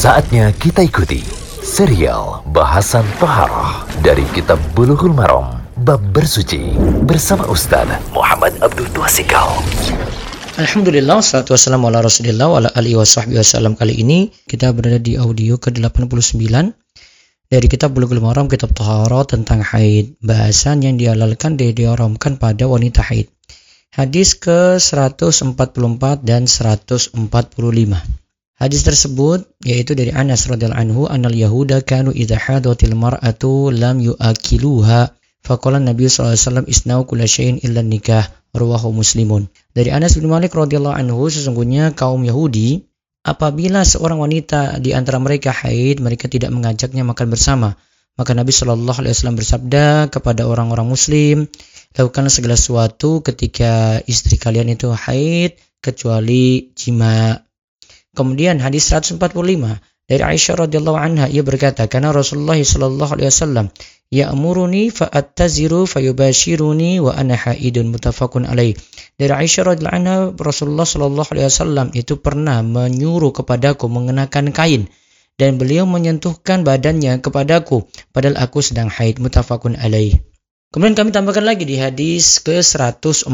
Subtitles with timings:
[0.00, 1.20] Saatnya kita ikuti
[1.60, 6.72] serial bahasan Toharoh dari Kitab Bulughul Maram Bab Bersuci
[7.04, 7.84] bersama Ustaz
[8.16, 9.60] Muhammad Abdul Tuasikal.
[10.56, 14.96] Alhamdulillah, salatu wassalamu ala rasulillah wa ala alihi wa sahbihi wasallam Kali ini kita berada
[14.96, 16.48] di audio ke-89
[17.52, 20.16] dari kitab Bulughul Maram, kitab Taharah tentang haid.
[20.24, 23.28] Bahasan yang dihalalkan dan diharamkan pada wanita haid.
[23.92, 27.12] Hadis ke-144 dan 145
[28.60, 35.16] Hadis tersebut yaitu dari Anas radhiyallahu anhu anal yahuda kanu idza hadatil mar'atu lam yuakiluha
[35.40, 39.48] faqala Nabi sallallahu alaihi wasallam isnau kulla syai'in illa nikah rawahu muslimun.
[39.72, 42.84] Dari Anas bin Malik radhiyallahu anhu sesungguhnya kaum Yahudi
[43.24, 47.80] apabila seorang wanita di antara mereka haid mereka tidak mengajaknya makan bersama.
[48.20, 51.48] Maka Nabi Shallallahu alaihi wasallam bersabda kepada orang-orang muslim,
[51.96, 57.40] lakukanlah segala sesuatu ketika istri kalian itu haid kecuali jima
[58.10, 59.22] Kemudian hadis 145
[60.10, 63.66] dari Aisyah radhiyallahu anha ia berkata karena Rasulullah sallallahu alaihi wasallam
[64.10, 68.74] ya'muruni fa'attaziru fayubashiruni wa ana haidun muttafaqun alaih.
[69.14, 74.90] Dari Aisyah radhiyallahu anha Rasulullah sallallahu alaihi wasallam itu pernah menyuruh kepadaku mengenakan kain
[75.38, 80.18] dan beliau menyentuhkan badannya kepadaku padahal aku sedang haid muttafaqun alaih.
[80.70, 83.26] Kemudian kami tambahkan lagi di hadis ke-146.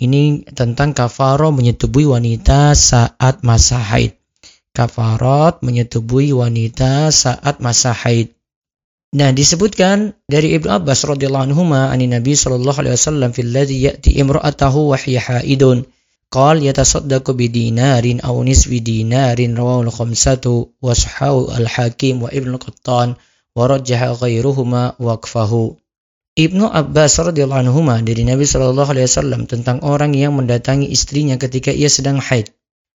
[0.00, 0.22] Ini
[0.56, 4.16] tentang kafaro menyetubui wanita saat masa haid.
[4.72, 8.32] Kafarot menyetubui wanita saat masa haid.
[9.12, 14.16] Nah, disebutkan dari Ibnu Abbas radhiyallahu anhu ani Nabi sallallahu alaihi wasallam fil ladzi ya'ti
[14.16, 15.84] imra'atahu wa hiya haidun.
[16.32, 20.96] Qal yatasaddaqu bi dinarin aw nisfi dinarin rawahu al-khamsatu wa
[21.60, 23.20] al-Hakim wa Ibnu Qattan
[23.52, 25.76] wa rajjaha ghairuhuma waqfahu.
[26.32, 31.68] Ibnu Abbas radhiyallahu anhu dari Nabi Shallallahu alaihi wasallam tentang orang yang mendatangi istrinya ketika
[31.68, 32.48] ia sedang haid.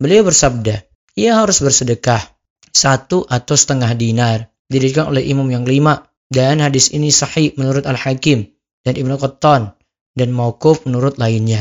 [0.00, 0.80] Beliau bersabda,
[1.12, 2.24] ia harus bersedekah
[2.72, 4.48] satu atau setengah dinar.
[4.72, 8.48] Dirikan oleh imam yang lima dan hadis ini sahih menurut Al-Hakim
[8.80, 9.76] dan Ibnu Qattan
[10.16, 11.60] dan mauquf menurut lainnya.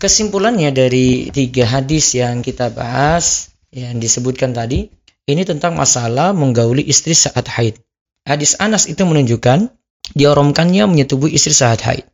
[0.00, 4.88] Kesimpulannya dari tiga hadis yang kita bahas yang disebutkan tadi,
[5.28, 7.76] ini tentang masalah menggauli istri saat haid.
[8.24, 9.68] Hadis Anas itu menunjukkan
[10.12, 12.04] diharamkannya menyetubui istri saat haid.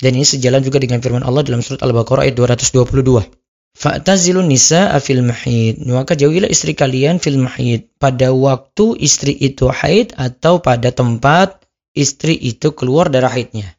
[0.00, 3.40] Dan ini sejalan juga dengan firman Allah dalam surat Al-Baqarah ayat 222.
[3.76, 5.84] Fa'tazilun nisa fil mahid.
[5.88, 7.88] Maka jauhilah istri kalian fil mahid.
[8.00, 11.60] Pada waktu istri itu haid atau pada tempat
[11.96, 13.76] istri itu keluar darah haidnya.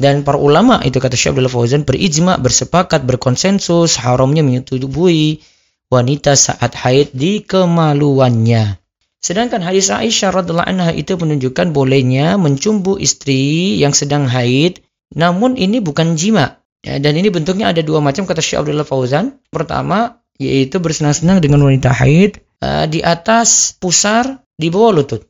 [0.00, 5.44] Dan para ulama itu kata Syekh Abdul Fauzan berijma, bersepakat, berkonsensus haramnya menyetubui
[5.92, 8.81] wanita saat haid di kemaluannya.
[9.22, 14.82] Sedangkan hadis Aisyah radhiallahu anha itu menunjukkan bolehnya mencumbu istri yang sedang haid,
[15.14, 16.58] namun ini bukan jima.
[16.82, 19.38] Ya, dan ini bentuknya ada dua macam kata Syekh Abdullah Fauzan.
[19.54, 25.22] Pertama, yaitu bersenang-senang dengan wanita haid uh, di atas pusar di bawah lutut.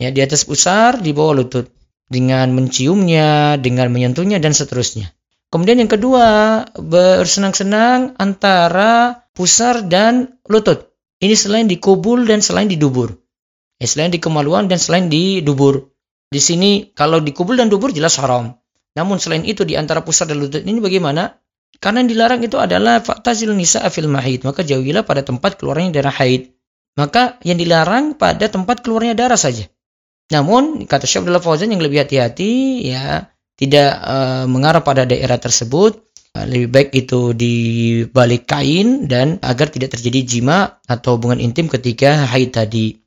[0.00, 1.68] Ya, di atas pusar di bawah lutut
[2.08, 5.12] dengan menciumnya, dengan menyentuhnya dan seterusnya.
[5.52, 6.26] Kemudian yang kedua,
[6.80, 10.96] bersenang-senang antara pusar dan lutut.
[11.20, 13.23] Ini selain di kubul dan selain di dubur.
[13.84, 15.92] Ya, selain di kemaluan dan selain di dubur.
[16.32, 18.56] Di sini kalau di kubul dan dubur jelas haram.
[18.96, 21.36] Namun selain itu di antara pusat dan lutut ini bagaimana?
[21.76, 24.48] Karena yang dilarang itu adalah faktazil nisa afil mahid.
[24.48, 26.56] Maka jauhilah pada tempat keluarnya darah haid.
[26.96, 29.68] Maka yang dilarang pada tempat keluarnya darah saja.
[30.32, 33.28] Namun kata Syekh Abdullah Fauzan yang lebih hati-hati ya
[33.60, 36.00] tidak uh, mengarah pada daerah tersebut
[36.34, 37.54] lebih baik itu di
[38.10, 43.03] balik kain dan agar tidak terjadi jima atau hubungan intim ketika haid tadi.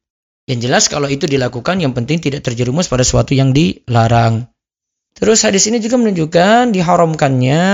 [0.48, 4.48] Yang jelas kalau itu dilakukan yang penting tidak terjerumus pada sesuatu yang dilarang.
[5.18, 7.66] Terus hadis ini juga menunjukkan diharamkannya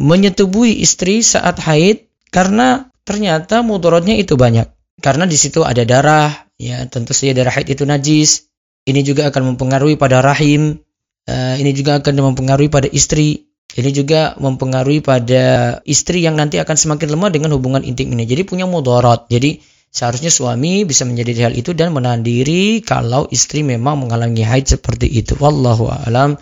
[0.00, 4.70] menyetubui istri saat haid karena ternyata mudaratnya itu banyak.
[5.02, 8.48] Karena di situ ada darah, ya tentu saja darah haid itu najis.
[8.86, 10.80] Ini juga akan mempengaruhi pada rahim.
[11.26, 13.50] Uh, ini juga akan mempengaruhi pada istri.
[13.76, 18.24] Ini juga mempengaruhi pada istri yang nanti akan semakin lemah dengan hubungan intim ini.
[18.24, 19.26] Jadi punya mudarat.
[19.28, 19.58] Jadi
[19.96, 25.08] Seharusnya suami bisa menjadi hal itu dan menahan diri kalau istri memang mengalami haid seperti
[25.08, 25.32] itu.
[25.40, 26.36] Wallahu a'lam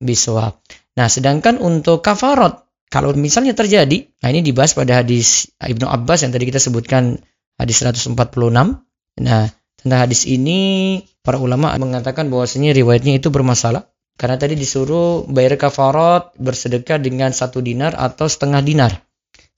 [0.00, 0.56] bishawab.
[0.96, 6.32] Nah, sedangkan untuk kafarot, kalau misalnya terjadi, nah ini dibahas pada hadis Ibnu Abbas yang
[6.32, 7.20] tadi kita sebutkan
[7.60, 8.16] hadis 146.
[9.20, 9.42] Nah,
[9.76, 13.84] tentang hadis ini para ulama mengatakan bahwasanya riwayatnya itu bermasalah
[14.16, 18.92] karena tadi disuruh bayar kafarot bersedekah dengan satu dinar atau setengah dinar.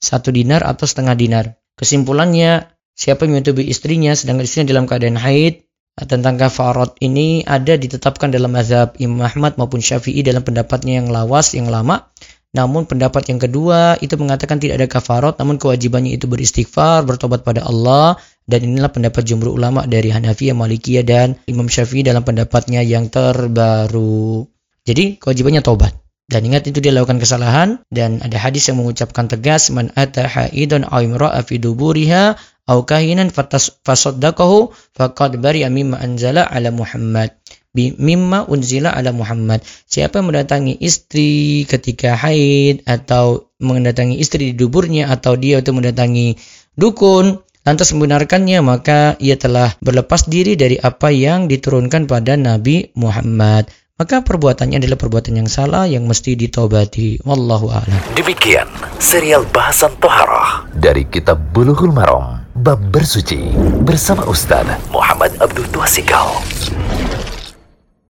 [0.03, 1.55] Satu dinar atau setengah dinar.
[1.77, 5.63] Kesimpulannya siapa yang menyetubui istrinya sedangkan istrinya dalam keadaan haid
[5.97, 11.53] tentang kafarat ini ada ditetapkan dalam mazhab Imam Ahmad maupun Syafi'i dalam pendapatnya yang lawas
[11.53, 12.09] yang lama
[12.57, 17.61] namun pendapat yang kedua itu mengatakan tidak ada kafarat namun kewajibannya itu beristighfar bertobat pada
[17.65, 18.17] Allah
[18.47, 24.47] dan inilah pendapat jumhur ulama dari Hanafi, Malikiyah dan Imam Syafi'i dalam pendapatnya yang terbaru.
[24.87, 25.91] Jadi kewajibannya tobat.
[26.27, 30.83] Dan ingat itu dia lakukan kesalahan dan ada hadis yang mengucapkan tegas man ata haidun
[30.83, 32.35] aw imra'a fi duburiha
[32.67, 37.31] aw kahinan fasaddaqahu faqad bari'a mimma anzala ala Muhammad
[37.77, 39.61] mimma unzila ala Muhammad.
[39.85, 46.37] Siapa yang mendatangi istri ketika haid atau mendatangi istri di duburnya atau dia itu mendatangi
[46.73, 47.37] dukun
[47.67, 54.21] lantas membenarkannya maka ia telah berlepas diri dari apa yang diturunkan pada Nabi Muhammad maka
[54.21, 57.25] perbuatannya adalah perbuatan yang salah yang mesti ditobati.
[57.25, 57.97] Wallahu a'lam.
[58.13, 58.69] Demikian
[59.01, 63.53] serial bahasan toharah dari kitab Bulughul Maram bab bersuci
[63.85, 66.41] bersama Ustaz Muhammad Abdul Tuasikal.